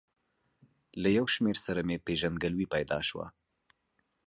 [1.01, 3.25] له یو شمېر سره مې پېژندګلوي پیدا شوه.